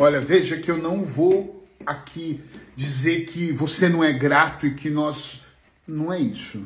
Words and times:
Olha, 0.00 0.20
veja 0.20 0.56
que 0.56 0.70
eu 0.70 0.78
não 0.78 1.02
vou 1.02 1.66
aqui 1.84 2.40
dizer 2.76 3.24
que 3.26 3.50
você 3.52 3.88
não 3.88 4.04
é 4.04 4.12
grato 4.12 4.66
e 4.66 4.74
que 4.74 4.88
nós. 4.88 5.42
Não 5.86 6.12
é 6.12 6.20
isso. 6.20 6.64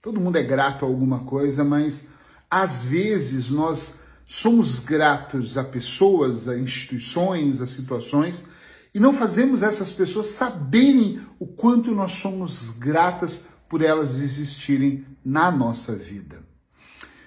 Todo 0.00 0.20
mundo 0.20 0.36
é 0.36 0.42
grato 0.42 0.84
a 0.84 0.88
alguma 0.88 1.20
coisa, 1.24 1.62
mas 1.62 2.06
às 2.50 2.84
vezes 2.84 3.50
nós 3.50 3.94
somos 4.24 4.78
gratos 4.78 5.58
a 5.58 5.64
pessoas, 5.64 6.48
a 6.48 6.56
instituições, 6.56 7.60
a 7.60 7.66
situações 7.66 8.44
e 8.94 9.00
não 9.00 9.12
fazemos 9.12 9.62
essas 9.62 9.90
pessoas 9.90 10.28
saberem 10.28 11.20
o 11.38 11.46
quanto 11.46 11.94
nós 11.94 12.12
somos 12.12 12.70
gratas 12.70 13.44
por 13.68 13.82
elas 13.82 14.18
existirem 14.18 15.04
na 15.24 15.50
nossa 15.50 15.94
vida. 15.94 16.42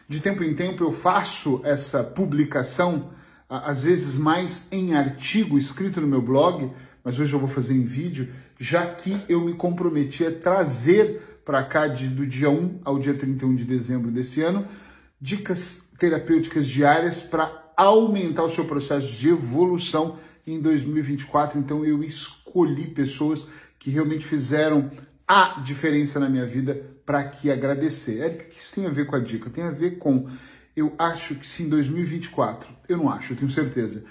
De 0.08 0.22
tempo 0.22 0.44
em 0.44 0.56
tempo 0.56 0.84
eu 0.84 0.92
faço 0.92 1.60
essa 1.66 2.04
publicação, 2.04 3.12
às 3.50 3.84
vezes 3.84 4.18
mais 4.18 4.68
em 4.72 4.96
artigo 4.96 5.58
escrito 5.58 6.02
no 6.02 6.08
meu 6.08 6.22
blog, 6.22 6.72
mas 7.04 7.20
hoje 7.20 7.34
eu 7.34 7.40
vou 7.40 7.48
fazer 7.48 7.74
em 7.74 7.84
vídeo, 7.84 8.30
já 8.60 8.86
que 8.86 9.22
eu 9.30 9.42
me 9.42 9.54
comprometi 9.54 10.26
a 10.26 10.32
trazer 10.32 11.40
para 11.46 11.64
cá 11.64 11.88
de, 11.88 12.10
do 12.10 12.28
dia 12.28 12.50
1 12.50 12.82
ao 12.84 13.00
dia 13.00 13.14
31 13.14 13.56
de 13.56 13.64
dezembro 13.64 14.12
desse 14.12 14.42
ano 14.42 14.68
dicas 15.20 15.82
terapêuticas 15.98 16.68
diárias 16.68 17.22
para 17.22 17.72
aumentar 17.76 18.44
o 18.44 18.50
seu 18.50 18.66
processo 18.66 19.14
de 19.14 19.30
evolução 19.30 20.18
em 20.46 20.60
2024. 20.60 21.60
Então 21.60 21.86
eu 21.86 22.04
escolhi 22.04 22.88
pessoas 22.88 23.48
que 23.80 23.90
realmente 23.90 24.26
fizeram 24.26 24.92
a 25.28 25.60
diferença 25.62 26.20
na 26.20 26.30
minha 26.30 26.46
vida 26.46 26.82
para 27.06 27.24
que 27.24 27.52
agradecer. 27.52 28.20
Érica, 28.20 28.44
o 28.44 28.50
que 28.50 28.60
isso 28.60 28.76
tem 28.76 28.86
a 28.86 28.90
ver 28.90 29.06
com 29.06 29.16
a 29.16 29.20
dica? 29.20 29.50
Tem 29.50 29.64
a 29.64 29.72
ver 29.72 29.98
com 29.98 30.28
eu 30.78 30.94
acho 31.00 31.34
que 31.34 31.48
se 31.48 31.64
em 31.64 31.70
2024, 31.70 32.70
eu 32.88 32.98
não 32.98 33.10
acho, 33.10 33.34
eu 33.34 33.38
tenho 33.38 33.50
certeza, 33.50 34.04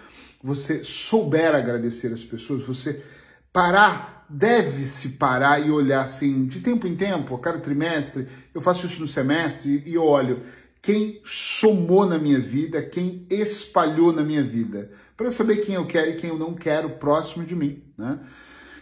você 0.42 0.82
souber 0.82 1.54
agradecer 1.54 2.12
as 2.12 2.24
pessoas, 2.24 2.62
você 2.62 3.04
parar, 3.52 4.26
deve-se 4.28 5.10
parar 5.10 5.64
e 5.64 5.70
olhar 5.70 6.02
assim, 6.02 6.44
de 6.46 6.58
tempo 6.60 6.88
em 6.88 6.96
tempo, 6.96 7.36
a 7.36 7.38
cada 7.38 7.60
trimestre, 7.60 8.26
eu 8.52 8.60
faço 8.60 8.84
isso 8.84 9.00
no 9.00 9.06
semestre 9.06 9.84
e 9.86 9.96
olho 9.96 10.42
quem 10.82 11.20
somou 11.24 12.04
na 12.04 12.18
minha 12.18 12.38
vida, 12.38 12.82
quem 12.82 13.26
espalhou 13.30 14.12
na 14.12 14.22
minha 14.22 14.42
vida, 14.42 14.90
para 15.16 15.30
saber 15.30 15.58
quem 15.58 15.76
eu 15.76 15.86
quero 15.86 16.10
e 16.10 16.14
quem 16.16 16.30
eu 16.30 16.38
não 16.38 16.54
quero 16.54 16.90
próximo 16.90 17.44
de 17.44 17.54
mim, 17.56 17.82
né? 17.96 18.20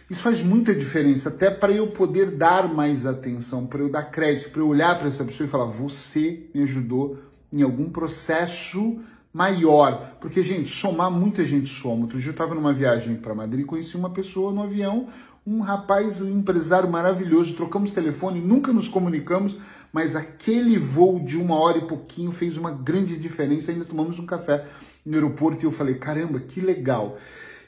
Isso 0.07 0.21
faz 0.21 0.39
muita 0.39 0.73
diferença, 0.75 1.29
até 1.29 1.49
para 1.49 1.71
eu 1.71 1.87
poder 1.87 2.29
dar 2.29 2.71
mais 2.71 3.07
atenção, 3.07 3.65
para 3.65 3.81
eu 3.81 3.89
dar 3.89 4.03
crédito, 4.03 4.51
para 4.51 4.61
eu 4.61 4.67
olhar 4.67 4.99
para 4.99 5.07
essa 5.07 5.25
pessoa 5.25 5.47
e 5.47 5.49
falar: 5.49 5.65
você 5.65 6.47
me 6.53 6.61
ajudou 6.61 7.17
em 7.51 7.61
algum 7.61 7.89
processo 7.89 8.99
maior. 9.33 10.15
Porque, 10.21 10.41
gente, 10.41 10.69
somar, 10.69 11.11
muita 11.11 11.43
gente 11.43 11.69
soma. 11.69 12.03
Outro 12.03 12.19
dia 12.19 12.29
eu 12.29 12.31
estava 12.31 12.55
numa 12.55 12.71
viagem 12.71 13.15
para 13.17 13.35
Madrid 13.35 13.61
e 13.61 13.67
conheci 13.67 13.97
uma 13.97 14.09
pessoa 14.09 14.53
no 14.53 14.63
avião, 14.63 15.07
um 15.45 15.59
rapaz, 15.59 16.21
um 16.21 16.39
empresário 16.39 16.89
maravilhoso. 16.89 17.53
Trocamos 17.53 17.91
telefone, 17.91 18.39
nunca 18.39 18.71
nos 18.71 18.87
comunicamos, 18.87 19.57
mas 19.91 20.15
aquele 20.15 20.77
voo 20.77 21.19
de 21.19 21.37
uma 21.37 21.55
hora 21.55 21.79
e 21.79 21.87
pouquinho 21.87 22.31
fez 22.31 22.57
uma 22.57 22.71
grande 22.71 23.17
diferença. 23.17 23.71
Ainda 23.71 23.83
tomamos 23.83 24.17
um 24.19 24.25
café 24.25 24.65
no 25.05 25.13
aeroporto 25.13 25.63
e 25.63 25.67
eu 25.67 25.71
falei: 25.71 25.95
caramba, 25.95 26.39
que 26.39 26.61
legal. 26.61 27.17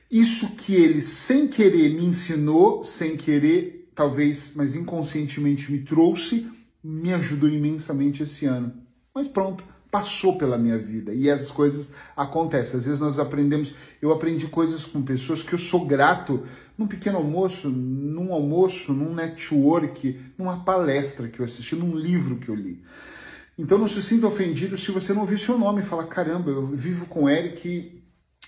Isso 0.10 0.56
que 0.56 0.74
ele, 0.74 1.02
sem 1.02 1.50
querer, 1.50 1.94
me 1.94 2.06
ensinou, 2.06 2.82
sem 2.82 3.18
querer, 3.18 3.90
talvez, 3.94 4.54
mas 4.56 4.74
inconscientemente 4.74 5.70
me 5.70 5.80
trouxe, 5.80 6.50
me 6.82 7.14
ajudou 7.14 7.50
imensamente 7.50 8.24
esse 8.24 8.46
ano. 8.46 8.87
Mas 9.18 9.28
pronto, 9.28 9.64
passou 9.90 10.38
pela 10.38 10.60
minha 10.60 10.78
vida 10.78 11.12
e 11.12 11.28
as 11.28 11.50
coisas 11.50 11.90
acontecem. 12.16 12.78
Às 12.78 12.86
vezes 12.86 13.00
nós 13.00 13.18
aprendemos, 13.18 13.74
eu 14.00 14.12
aprendi 14.12 14.46
coisas 14.46 14.84
com 14.84 15.02
pessoas 15.02 15.42
que 15.42 15.54
eu 15.54 15.58
sou 15.58 15.88
grato 15.88 16.44
num 16.78 16.86
pequeno 16.86 17.18
almoço, 17.18 17.68
num 17.68 18.32
almoço, 18.32 18.94
num 18.94 19.16
network, 19.16 20.20
numa 20.38 20.64
palestra 20.64 21.28
que 21.30 21.40
eu 21.40 21.46
assisti, 21.46 21.76
num 21.76 21.96
livro 21.96 22.38
que 22.38 22.48
eu 22.48 22.54
li. 22.54 22.80
Então 23.58 23.80
não 23.80 23.88
se 23.88 24.04
sinta 24.04 24.28
ofendido 24.28 24.78
se 24.78 24.92
você 24.92 25.14
não 25.14 25.22
ouvir 25.22 25.40
seu 25.40 25.58
nome 25.58 25.82
e 25.82 25.84
falar, 25.86 26.04
caramba, 26.04 26.52
eu 26.52 26.68
vivo 26.68 27.08
com 27.08 27.28
Eric 27.28 27.98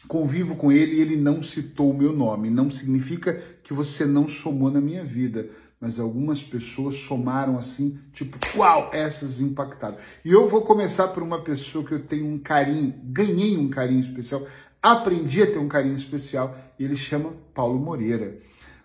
convivo 0.08 0.56
com 0.56 0.72
ele 0.72 0.98
e 0.98 1.02
ele 1.02 1.16
não 1.16 1.42
citou 1.42 1.90
o 1.90 1.98
meu 1.98 2.14
nome. 2.14 2.52
Não 2.52 2.70
significa 2.70 3.42
que 3.64 3.74
você 3.74 4.06
não 4.06 4.28
somou 4.28 4.70
na 4.70 4.80
minha 4.80 5.04
vida, 5.04 5.50
mas 5.80 6.00
algumas 6.00 6.44
pessoas 6.44 6.96
somaram 6.96 7.58
assim, 7.58 7.98
tipo, 8.12 8.38
uau, 8.58 8.90
essas 8.94 9.40
impactaram. 9.40 9.98
E 10.26 10.32
eu 10.32 10.48
vou 10.48 10.62
começar 10.62 11.08
por 11.10 11.24
uma 11.24 11.42
pessoa 11.42 11.86
que 11.86 11.94
eu 11.94 12.04
tenho 12.04 12.28
um 12.28 12.38
carinho, 12.38 12.94
ganhei 13.04 13.58
um 13.58 13.70
carinho 13.70 14.00
especial, 14.00 14.46
aprendi 14.82 15.42
a 15.42 15.48
ter 15.48 15.58
um 15.58 15.68
carinho 15.68 15.96
especial, 15.96 16.58
e 16.78 16.84
ele 16.84 16.96
chama 16.96 17.34
Paulo 17.54 17.80
Moreira, 17.80 18.40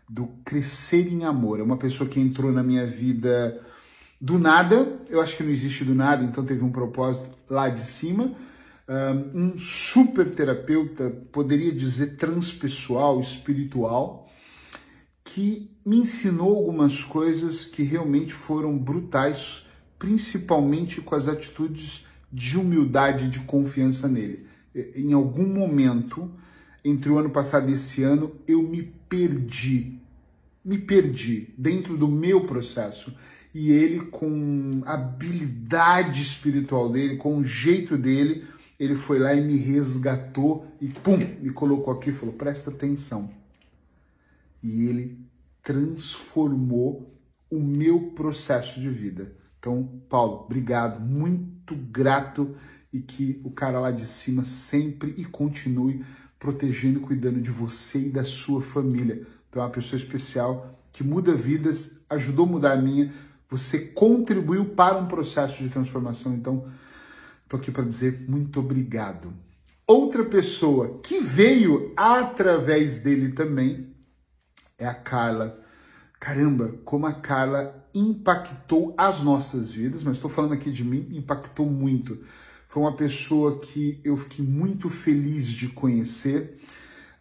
do 0.09 0.29
Crescer 0.45 1.13
em 1.13 1.25
Amor. 1.25 1.61
É 1.61 1.63
uma 1.63 1.77
pessoa 1.77 2.09
que 2.09 2.21
entrou 2.21 2.53
na 2.53 2.63
minha 2.63 2.87
vida 2.87 3.61
do 4.21 4.39
nada, 4.39 5.01
eu 5.09 5.21
acho 5.21 5.37
que 5.37 5.43
não 5.43 5.51
existe 5.51 5.85
do 5.85 5.95
nada, 5.95 6.25
então 6.25 6.45
teve 6.45 6.63
um 6.63 6.71
propósito 6.71 7.29
lá 7.49 7.69
de 7.69 7.81
cima 7.81 8.35
um 9.35 9.59
super 9.59 10.31
terapeuta, 10.35 11.11
poderia 11.33 11.73
dizer 11.73 12.17
transpessoal, 12.17 13.19
espiritual, 13.19 14.24
que 15.25 15.71
me 15.85 15.99
ensinou 15.99 16.57
algumas 16.57 17.03
coisas 17.03 17.65
que 17.65 17.83
realmente 17.83 18.35
foram 18.35 18.77
brutais, 18.79 19.65
principalmente 19.99 21.01
com 21.01 21.15
as 21.15 21.27
atitudes 21.27 22.05
de 22.31 22.59
humildade 22.59 23.25
e 23.25 23.29
de 23.29 23.41
confiança 23.41 24.07
nele. 24.07 24.47
Em 24.95 25.13
algum 25.13 25.47
momento, 25.47 26.31
entre 26.85 27.11
o 27.11 27.19
ano 27.19 27.31
passado 27.31 27.71
e 27.71 27.75
esse 27.75 28.03
ano, 28.03 28.33
eu 28.47 28.63
me 28.63 28.83
perdi, 29.09 29.99
me 30.65 30.79
perdi 30.79 31.55
dentro 31.57 31.97
do 31.97 32.09
meu 32.09 32.45
processo. 32.45 33.15
E 33.55 33.71
ele, 33.71 34.01
com 34.07 34.83
a 34.85 34.95
habilidade 34.95 36.21
espiritual 36.23 36.91
dele, 36.91 37.17
com 37.17 37.39
o 37.39 37.45
jeito 37.45 37.97
dele, 37.97 38.45
ele 38.79 38.97
foi 38.97 39.21
lá 39.21 39.33
e 39.33 39.41
me 39.41 39.57
resgatou 39.57 40.67
e 40.81 40.89
pum, 40.89 41.19
me 41.41 41.51
colocou 41.51 41.95
aqui 41.95 42.11
e 42.11 42.13
falou: 42.13 42.35
presta 42.35 42.71
atenção. 42.71 43.31
E 44.65 44.89
ele 44.89 45.25
transformou 45.63 47.15
o 47.51 47.61
meu 47.61 48.11
processo 48.11 48.81
de 48.81 48.89
vida. 48.89 49.37
Então, 49.59 50.03
Paulo, 50.09 50.45
obrigado, 50.45 50.99
muito 51.01 51.77
grato 51.77 52.57
e 52.93 53.01
que 53.01 53.41
o 53.45 53.51
cara 53.51 53.79
lá 53.79 53.91
de 53.91 54.07
cima 54.07 54.43
sempre 54.43 55.15
e 55.17 55.25
continue 55.25 56.05
protegendo 56.39 56.99
e 56.99 57.03
cuidando 57.03 57.41
de 57.41 57.51
você 57.51 58.07
e 58.07 58.11
da 58.11 58.25
sua 58.25 58.61
família. 58.61 59.27
Então, 59.49 59.63
é 59.63 59.67
uma 59.67 59.71
pessoa 59.71 59.97
especial 59.97 60.81
que 60.93 61.05
muda 61.05 61.35
vidas, 61.35 61.93
ajudou 62.11 62.47
a 62.47 62.49
mudar 62.49 62.73
a 62.73 62.83
minha. 62.83 63.13
Você 63.49 63.79
contribuiu 63.79 64.71
para 64.71 64.99
um 64.99 65.07
processo 65.07 65.63
de 65.63 65.69
transformação. 65.69 66.35
Então, 66.35 66.67
Estou 67.45 67.61
aqui 67.61 67.71
para 67.71 67.85
dizer 67.85 68.25
muito 68.27 68.59
obrigado. 68.59 69.33
Outra 69.87 70.25
pessoa 70.25 70.99
que 71.03 71.21
veio 71.21 71.93
através 71.97 72.99
dele 72.99 73.33
também 73.33 73.94
é 74.79 74.87
a 74.87 74.95
Carla. 74.95 75.57
Caramba, 76.19 76.75
como 76.85 77.07
a 77.07 77.13
Carla 77.13 77.87
impactou 77.95 78.95
as 78.97 79.23
nossas 79.23 79.71
vidas, 79.71 80.03
mas 80.03 80.17
estou 80.17 80.31
falando 80.31 80.55
aqui 80.55 80.71
de 80.71 80.85
mim, 80.85 81.09
impactou 81.13 81.67
muito. 81.67 82.19
Foi 82.67 82.83
uma 82.83 82.97
pessoa 82.97 83.61
que 83.61 84.01
eu 84.05 84.17
fiquei 84.17 84.45
muito 84.45 84.89
feliz 84.89 85.47
de 85.47 85.69
conhecer. 85.69 86.59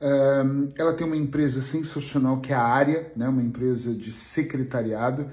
Um, 0.02 0.72
ela 0.76 0.94
tem 0.94 1.06
uma 1.06 1.16
empresa 1.16 1.62
sensacional 1.62 2.40
que 2.40 2.52
é 2.52 2.56
a 2.56 2.64
Área, 2.64 3.12
né, 3.16 3.28
uma 3.28 3.42
empresa 3.42 3.94
de 3.94 4.12
secretariado 4.12 5.30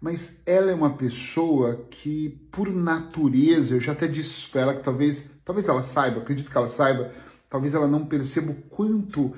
mas 0.00 0.40
ela 0.46 0.70
é 0.70 0.74
uma 0.74 0.94
pessoa 0.96 1.86
que, 1.90 2.28
por 2.52 2.72
natureza, 2.72 3.74
eu 3.74 3.80
já 3.80 3.92
até 3.92 4.06
disse 4.06 4.48
para 4.48 4.60
ela 4.60 4.74
que 4.74 4.82
talvez, 4.82 5.28
talvez 5.44 5.68
ela 5.68 5.82
saiba, 5.82 6.20
acredito 6.20 6.50
que 6.50 6.56
ela 6.56 6.68
saiba, 6.68 7.12
talvez 7.50 7.74
ela 7.74 7.88
não 7.88 8.06
perceba 8.06 8.52
o 8.52 8.54
quanto 8.54 9.34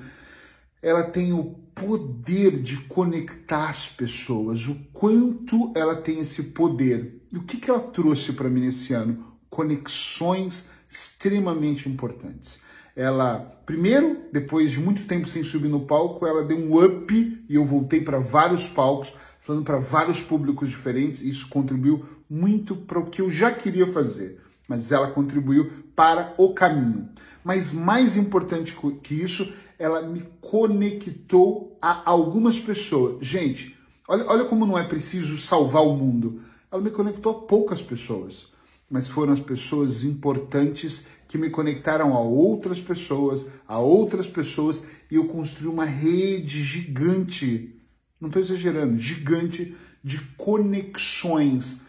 ela 0.81 1.03
tem 1.03 1.33
o 1.33 1.55
poder 1.81 2.61
de 2.61 2.77
conectar 2.83 3.67
as 3.67 3.87
pessoas, 3.87 4.67
o 4.67 4.75
quanto 4.93 5.73
ela 5.75 5.95
tem 5.95 6.19
esse 6.19 6.43
poder. 6.43 7.21
E 7.31 7.37
o 7.37 7.43
que, 7.43 7.57
que 7.57 7.69
ela 7.69 7.79
trouxe 7.79 8.33
para 8.33 8.49
mim 8.49 8.61
nesse 8.61 8.93
ano? 8.93 9.33
Conexões 9.49 10.67
extremamente 10.87 11.89
importantes. 11.89 12.59
Ela, 12.95 13.39
primeiro, 13.65 14.25
depois 14.31 14.71
de 14.71 14.79
muito 14.79 15.05
tempo 15.05 15.27
sem 15.27 15.43
subir 15.43 15.69
no 15.69 15.87
palco, 15.87 16.25
ela 16.25 16.43
deu 16.43 16.57
um 16.57 16.83
up 16.83 17.43
e 17.49 17.55
eu 17.55 17.65
voltei 17.65 18.01
para 18.01 18.19
vários 18.19 18.69
palcos 18.69 19.13
falando 19.41 19.65
para 19.65 19.79
vários 19.79 20.21
públicos 20.21 20.69
diferentes, 20.69 21.21
e 21.21 21.29
isso 21.29 21.49
contribuiu 21.49 22.05
muito 22.29 22.75
para 22.75 22.99
o 22.99 23.07
que 23.07 23.21
eu 23.21 23.29
já 23.29 23.51
queria 23.51 23.87
fazer, 23.87 24.39
mas 24.71 24.89
ela 24.89 25.11
contribuiu 25.11 25.69
para 25.93 26.33
o 26.37 26.53
caminho. 26.53 27.09
Mas 27.43 27.73
mais 27.73 28.15
importante 28.15 28.73
que 29.03 29.13
isso, 29.13 29.51
ela 29.77 30.01
me 30.01 30.23
conectou 30.39 31.77
a 31.81 32.09
algumas 32.09 32.57
pessoas. 32.57 33.25
Gente, 33.25 33.77
olha, 34.07 34.25
olha 34.27 34.45
como 34.45 34.65
não 34.65 34.79
é 34.79 34.83
preciso 34.87 35.37
salvar 35.37 35.83
o 35.83 35.97
mundo. 35.97 36.39
Ela 36.71 36.81
me 36.81 36.89
conectou 36.89 37.33
a 37.33 37.39
poucas 37.41 37.81
pessoas, 37.81 38.47
mas 38.89 39.09
foram 39.09 39.33
as 39.33 39.41
pessoas 39.41 40.05
importantes 40.05 41.05
que 41.27 41.37
me 41.37 41.49
conectaram 41.49 42.15
a 42.15 42.21
outras 42.21 42.79
pessoas, 42.79 43.45
a 43.67 43.77
outras 43.77 44.25
pessoas, 44.25 44.81
e 45.09 45.15
eu 45.15 45.25
construí 45.25 45.67
uma 45.67 45.83
rede 45.83 46.63
gigante, 46.63 47.75
não 48.21 48.29
estou 48.29 48.41
exagerando, 48.41 48.97
gigante 48.97 49.75
de 50.01 50.19
conexões. 50.37 51.81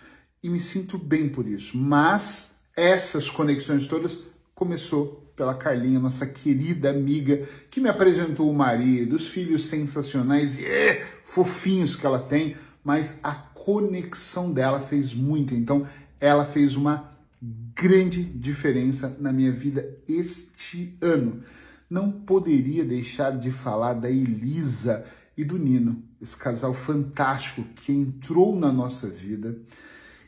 E 0.43 0.49
me 0.49 0.59
sinto 0.59 0.99
bem 0.99 1.29
por 1.29 1.47
isso. 1.47 1.79
Mas 1.79 2.52
essas 2.77 3.31
conexões 3.31 3.87
todas 3.87 4.19
começou 4.55 5.23
pela 5.37 5.55
Carlinha, 5.55 5.99
nossa 5.99 6.27
querida 6.27 6.91
amiga, 6.91 7.47
que 7.71 7.81
me 7.81 7.89
apresentou 7.89 8.51
o 8.51 8.55
marido, 8.55 9.17
os 9.17 9.29
filhos 9.29 9.65
sensacionais 9.65 10.59
e 10.59 10.65
é, 10.65 11.07
fofinhos 11.25 11.97
que 11.97 12.07
ela 12.07 12.21
tem, 12.21 12.57
mas 12.85 13.19
a 13.23 13.33
conexão 13.33 14.53
dela 14.53 14.81
fez 14.81 15.15
muito. 15.15 15.55
Então, 15.55 15.87
ela 16.21 16.45
fez 16.45 16.77
uma 16.77 17.13
grande 17.75 18.23
diferença 18.23 19.17
na 19.19 19.33
minha 19.33 19.51
vida 19.51 19.99
este 20.09 20.97
ano. 21.01 21.43
Não 21.91 22.11
poderia 22.11 22.85
deixar 22.85 23.37
de 23.37 23.51
falar 23.51 23.95
da 23.95 24.11
Elisa 24.11 25.05
e 25.37 25.45
do 25.45 25.59
Nino, 25.59 26.03
esse 26.21 26.37
casal 26.37 26.73
fantástico 26.73 27.65
que 27.75 27.93
entrou 27.93 28.55
na 28.55 28.71
nossa 28.71 29.09
vida, 29.09 29.57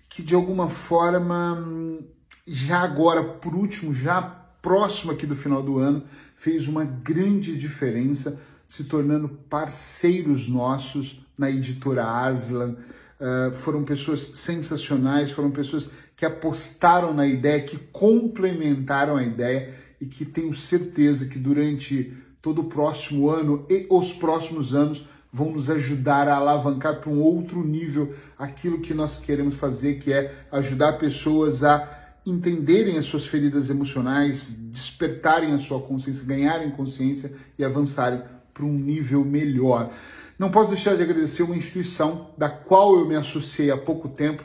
que 0.08 0.22
de 0.22 0.34
alguma 0.34 0.68
forma, 0.68 2.00
já 2.46 2.80
agora, 2.80 3.22
por 3.22 3.54
último, 3.54 3.92
já 3.92 4.22
próximo 4.60 5.12
aqui 5.12 5.26
do 5.26 5.36
final 5.36 5.62
do 5.62 5.78
ano, 5.78 6.04
fez 6.34 6.66
uma 6.66 6.84
grande 6.84 7.56
diferença, 7.56 8.38
se 8.66 8.84
tornando 8.84 9.28
parceiros 9.28 10.48
nossos 10.48 11.20
na 11.36 11.50
editora 11.50 12.04
Aslan, 12.04 12.76
Uh, 13.14 13.54
foram 13.54 13.84
pessoas 13.84 14.32
sensacionais, 14.34 15.30
foram 15.30 15.50
pessoas 15.50 15.88
que 16.16 16.26
apostaram 16.26 17.14
na 17.14 17.24
ideia, 17.24 17.62
que 17.62 17.78
complementaram 17.92 19.16
a 19.16 19.22
ideia 19.22 19.72
e 20.00 20.04
que 20.04 20.24
tenho 20.24 20.52
certeza 20.52 21.26
que 21.26 21.38
durante 21.38 22.12
todo 22.42 22.62
o 22.62 22.64
próximo 22.64 23.30
ano 23.30 23.64
e 23.70 23.86
os 23.88 24.12
próximos 24.12 24.74
anos 24.74 25.06
vão 25.32 25.52
nos 25.52 25.70
ajudar 25.70 26.28
a 26.28 26.36
alavancar 26.36 27.00
para 27.00 27.08
um 27.08 27.20
outro 27.20 27.64
nível 27.64 28.12
aquilo 28.36 28.80
que 28.80 28.92
nós 28.92 29.16
queremos 29.16 29.54
fazer, 29.54 30.00
que 30.00 30.12
é 30.12 30.34
ajudar 30.50 30.94
pessoas 30.94 31.62
a 31.62 32.03
entenderem 32.26 32.96
as 32.98 33.04
suas 33.04 33.26
feridas 33.26 33.68
emocionais, 33.68 34.56
despertarem 34.58 35.52
a 35.52 35.58
sua 35.58 35.80
consciência, 35.80 36.24
ganharem 36.24 36.70
consciência 36.70 37.32
e 37.58 37.64
avançarem 37.64 38.22
para 38.52 38.64
um 38.64 38.72
nível 38.72 39.24
melhor. 39.24 39.92
Não 40.38 40.50
posso 40.50 40.70
deixar 40.70 40.96
de 40.96 41.02
agradecer 41.02 41.42
uma 41.42 41.56
instituição 41.56 42.30
da 42.36 42.48
qual 42.48 42.98
eu 42.98 43.06
me 43.06 43.14
associei 43.14 43.70
há 43.70 43.76
pouco 43.76 44.08
tempo, 44.08 44.44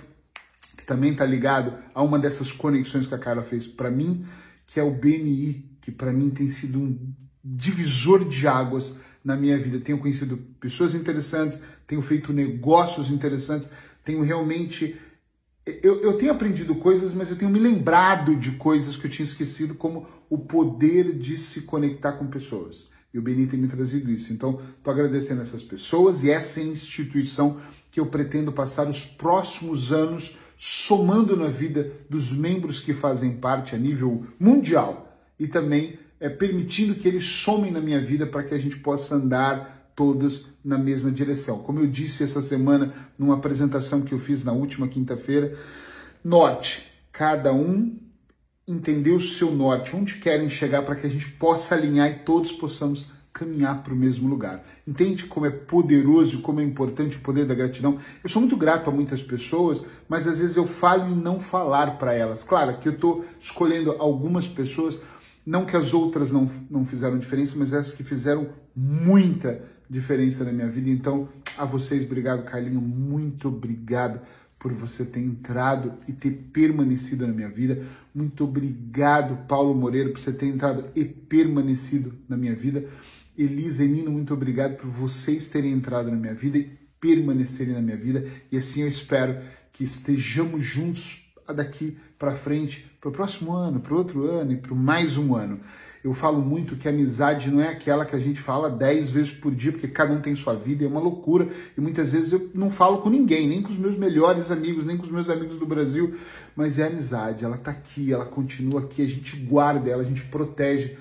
que 0.77 0.85
também 0.85 1.11
está 1.11 1.25
ligado 1.25 1.73
a 1.93 2.03
uma 2.03 2.19
dessas 2.19 2.51
conexões 2.51 3.07
que 3.07 3.15
a 3.15 3.19
Carla 3.19 3.43
fez 3.43 3.65
para 3.65 3.89
mim, 3.89 4.25
que 4.67 4.79
é 4.79 4.83
o 4.83 4.91
BNI, 4.91 5.65
que 5.81 5.91
para 5.91 6.11
mim 6.11 6.29
tem 6.29 6.47
sido 6.47 6.79
um 6.79 7.13
divisor 7.43 8.27
de 8.27 8.47
águas 8.47 8.93
na 9.23 9.35
minha 9.35 9.57
vida. 9.57 9.79
Tenho 9.79 9.97
conhecido 9.97 10.37
pessoas 10.59 10.93
interessantes, 10.93 11.59
tenho 11.87 12.01
feito 12.01 12.33
negócios 12.33 13.09
interessantes, 13.09 13.69
tenho 14.03 14.21
realmente. 14.21 14.95
Eu, 15.83 16.01
eu 16.01 16.17
tenho 16.17 16.31
aprendido 16.31 16.75
coisas, 16.75 17.13
mas 17.13 17.29
eu 17.29 17.35
tenho 17.35 17.51
me 17.51 17.59
lembrado 17.59 18.35
de 18.35 18.51
coisas 18.51 18.95
que 18.95 19.05
eu 19.05 19.11
tinha 19.11 19.25
esquecido, 19.25 19.75
como 19.75 20.05
o 20.29 20.37
poder 20.37 21.17
de 21.17 21.37
se 21.37 21.61
conectar 21.61 22.13
com 22.13 22.27
pessoas. 22.27 22.87
E 23.13 23.17
o 23.17 23.21
Beni 23.21 23.47
tem 23.47 23.59
me 23.59 23.67
trazido 23.67 24.11
isso. 24.11 24.31
Então, 24.31 24.59
estou 24.77 24.93
agradecendo 24.93 25.41
essas 25.41 25.63
pessoas 25.63 26.23
e 26.23 26.29
essa 26.29 26.61
instituição 26.61 27.57
que 27.91 27.99
eu 27.99 28.05
pretendo 28.05 28.51
passar 28.51 28.87
os 28.87 29.03
próximos 29.05 29.91
anos 29.91 30.37
somando 30.55 31.35
na 31.35 31.47
vida 31.47 31.91
dos 32.09 32.31
membros 32.31 32.79
que 32.79 32.93
fazem 32.93 33.37
parte 33.37 33.73
a 33.73 33.77
nível 33.77 34.25
mundial 34.39 35.17
e 35.39 35.47
também 35.47 35.97
é, 36.19 36.27
permitindo 36.27 36.95
que 36.95 37.07
eles 37.07 37.23
somem 37.23 37.71
na 37.71 37.79
minha 37.79 38.01
vida 38.01 38.27
para 38.27 38.43
que 38.43 38.53
a 38.53 38.57
gente 38.57 38.77
possa 38.77 39.15
andar 39.15 39.78
todos 39.99 40.45
na 40.63 40.77
mesma 40.77 41.11
direção. 41.11 41.59
Como 41.59 41.81
eu 41.81 41.85
disse 41.85 42.23
essa 42.23 42.41
semana 42.41 42.93
numa 43.17 43.33
apresentação 43.33 43.99
que 43.99 44.13
eu 44.13 44.17
fiz 44.17 44.45
na 44.45 44.53
última 44.53 44.87
quinta-feira, 44.87 45.57
norte, 46.23 46.89
cada 47.11 47.51
um 47.51 47.99
entender 48.65 49.11
o 49.11 49.19
seu 49.19 49.51
norte, 49.51 49.93
onde 49.93 50.15
querem 50.15 50.47
chegar 50.47 50.83
para 50.83 50.95
que 50.95 51.05
a 51.05 51.09
gente 51.09 51.29
possa 51.31 51.75
alinhar 51.75 52.09
e 52.09 52.19
todos 52.19 52.53
possamos 52.53 53.07
caminhar 53.33 53.83
para 53.83 53.93
o 53.93 53.95
mesmo 53.95 54.29
lugar. 54.29 54.63
Entende 54.87 55.25
como 55.25 55.45
é 55.45 55.51
poderoso, 55.51 56.39
como 56.39 56.61
é 56.61 56.63
importante 56.63 57.17
o 57.17 57.21
poder 57.21 57.45
da 57.45 57.53
gratidão? 57.53 57.97
Eu 58.23 58.29
sou 58.29 58.41
muito 58.41 58.55
grato 58.55 58.89
a 58.89 58.93
muitas 58.93 59.21
pessoas, 59.21 59.83
mas 60.07 60.25
às 60.25 60.39
vezes 60.39 60.55
eu 60.55 60.65
falo 60.65 61.09
em 61.09 61.15
não 61.15 61.41
falar 61.41 61.97
para 61.97 62.13
elas. 62.13 62.41
Claro 62.41 62.77
que 62.77 62.87
eu 62.87 62.93
estou 62.93 63.25
escolhendo 63.37 63.97
algumas 63.99 64.47
pessoas, 64.47 64.97
não 65.45 65.65
que 65.65 65.75
as 65.75 65.93
outras 65.93 66.31
não, 66.31 66.49
não 66.69 66.85
fizeram 66.85 67.17
diferença, 67.17 67.55
mas 67.57 67.73
essas 67.73 67.93
que 67.93 68.03
fizeram 68.03 68.47
muita 68.73 69.49
diferença 69.49 69.78
na 69.89 70.51
minha 70.51 70.69
vida. 70.69 70.89
Então, 70.89 71.29
a 71.57 71.65
vocês, 71.65 72.03
obrigado, 72.03 72.43
Carlinho, 72.43 72.79
muito 72.79 73.47
obrigado 73.47 74.21
por 74.59 74.73
você 74.73 75.05
ter 75.05 75.21
entrado 75.21 75.93
e 76.07 76.11
ter 76.11 76.31
permanecido 76.51 77.25
na 77.25 77.33
minha 77.33 77.49
vida. 77.49 77.81
Muito 78.13 78.43
obrigado, 78.43 79.47
Paulo 79.47 79.73
Moreira, 79.73 80.09
por 80.09 80.19
você 80.19 80.33
ter 80.33 80.47
entrado 80.47 80.89
e 80.95 81.05
permanecido 81.05 82.13
na 82.27 82.35
minha 82.35 82.55
vida. 82.55 82.85
Elisa 83.37 83.85
e 83.85 83.87
Nino, 83.87 84.11
muito 84.11 84.33
obrigado 84.33 84.75
por 84.75 84.89
vocês 84.89 85.47
terem 85.47 85.71
entrado 85.71 86.11
na 86.11 86.17
minha 86.17 86.35
vida 86.35 86.57
e 86.57 86.77
permanecerem 86.99 87.73
na 87.73 87.81
minha 87.81 87.95
vida. 87.95 88.27
E 88.51 88.57
assim 88.57 88.81
eu 88.81 88.87
espero 88.89 89.39
que 89.71 89.85
estejamos 89.85 90.63
juntos 90.63 91.25
daqui 91.47 91.97
para 92.19 92.33
frente, 92.33 92.85
para 92.99 93.07
o 93.07 93.13
próximo 93.13 93.53
ano, 93.53 93.79
para 93.79 93.95
outro 93.95 94.29
ano 94.29 94.51
e 94.51 94.57
para 94.57 94.75
mais 94.75 95.17
um 95.17 95.33
ano. 95.33 95.61
Eu 96.03 96.13
falo 96.13 96.41
muito 96.41 96.75
que 96.75 96.85
a 96.85 96.91
amizade 96.91 97.49
não 97.49 97.61
é 97.61 97.69
aquela 97.69 98.05
que 98.05 98.15
a 98.15 98.19
gente 98.19 98.41
fala 98.41 98.69
dez 98.69 99.09
vezes 99.09 99.31
por 99.31 99.55
dia, 99.55 99.71
porque 99.71 99.87
cada 99.87 100.13
um 100.13 100.19
tem 100.19 100.35
sua 100.35 100.53
vida, 100.53 100.83
é 100.83 100.87
uma 100.87 100.99
loucura. 100.99 101.47
E 101.77 101.81
muitas 101.81 102.11
vezes 102.11 102.33
eu 102.33 102.51
não 102.53 102.69
falo 102.69 102.97
com 102.97 103.09
ninguém, 103.09 103.47
nem 103.47 103.61
com 103.61 103.69
os 103.69 103.77
meus 103.77 103.97
melhores 103.97 104.51
amigos, 104.51 104.85
nem 104.85 104.97
com 104.97 105.03
os 105.03 105.11
meus 105.11 105.29
amigos 105.29 105.57
do 105.57 105.65
Brasil, 105.65 106.13
mas 106.55 106.77
é 106.77 106.87
amizade, 106.87 107.45
ela 107.45 107.55
está 107.55 107.71
aqui, 107.71 108.11
ela 108.11 108.25
continua 108.25 108.81
aqui, 108.81 109.01
a 109.01 109.07
gente 109.07 109.37
guarda 109.37 109.89
ela, 109.89 110.01
a 110.01 110.05
gente 110.05 110.25
protege, 110.25 110.97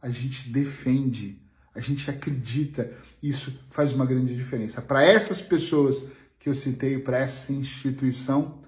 a 0.00 0.08
gente 0.08 0.48
defende, 0.48 1.38
a 1.74 1.80
gente 1.80 2.10
acredita. 2.10 2.90
Isso 3.22 3.54
faz 3.70 3.92
uma 3.92 4.06
grande 4.06 4.34
diferença. 4.34 4.80
Para 4.80 5.04
essas 5.04 5.42
pessoas 5.42 6.02
que 6.40 6.48
eu 6.48 6.54
citei, 6.54 6.98
para 6.98 7.18
essa 7.18 7.52
instituição, 7.52 8.62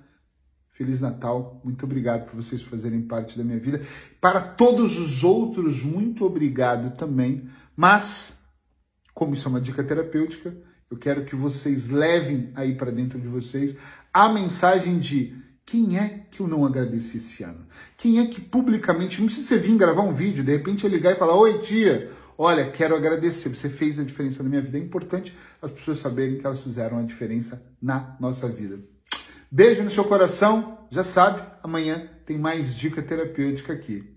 Feliz 0.74 1.00
Natal, 1.00 1.60
muito 1.64 1.84
obrigado 1.84 2.26
por 2.26 2.34
vocês 2.34 2.60
fazerem 2.60 3.00
parte 3.02 3.38
da 3.38 3.44
minha 3.44 3.60
vida. 3.60 3.80
Para 4.20 4.40
todos 4.40 4.98
os 4.98 5.22
outros, 5.22 5.84
muito 5.84 6.24
obrigado 6.24 6.96
também. 6.96 7.48
Mas, 7.76 8.36
como 9.14 9.34
isso 9.34 9.46
é 9.46 9.50
uma 9.50 9.60
dica 9.60 9.84
terapêutica, 9.84 10.52
eu 10.90 10.96
quero 10.96 11.24
que 11.24 11.36
vocês 11.36 11.90
levem 11.90 12.50
aí 12.56 12.74
para 12.74 12.90
dentro 12.90 13.20
de 13.20 13.28
vocês 13.28 13.76
a 14.12 14.28
mensagem 14.28 14.98
de 14.98 15.36
quem 15.64 15.96
é 15.96 16.26
que 16.28 16.40
eu 16.40 16.48
não 16.48 16.66
agradeci 16.66 17.18
esse 17.18 17.44
ano? 17.44 17.66
Quem 17.96 18.18
é 18.18 18.26
que 18.26 18.40
publicamente, 18.40 19.20
não 19.20 19.26
precisa 19.26 19.46
você 19.46 19.58
vir 19.58 19.76
gravar 19.76 20.02
um 20.02 20.12
vídeo, 20.12 20.42
de 20.42 20.50
repente 20.50 20.82
eu 20.82 20.90
ligar 20.90 21.12
e 21.12 21.16
falar: 21.16 21.36
Oi, 21.36 21.60
tia, 21.60 22.10
olha, 22.36 22.68
quero 22.68 22.96
agradecer, 22.96 23.48
você 23.48 23.70
fez 23.70 24.00
a 24.00 24.04
diferença 24.04 24.42
na 24.42 24.48
minha 24.48 24.60
vida. 24.60 24.76
É 24.76 24.80
importante 24.80 25.36
as 25.62 25.70
pessoas 25.70 26.00
saberem 26.00 26.36
que 26.36 26.44
elas 26.44 26.60
fizeram 26.60 26.98
a 26.98 27.02
diferença 27.02 27.64
na 27.80 28.16
nossa 28.20 28.48
vida. 28.48 28.93
Beijo 29.50 29.82
no 29.82 29.90
seu 29.90 30.04
coração. 30.04 30.86
Já 30.90 31.02
sabe, 31.02 31.42
amanhã 31.62 32.08
tem 32.24 32.38
mais 32.38 32.74
dica 32.74 33.02
terapêutica 33.02 33.72
aqui. 33.72 34.14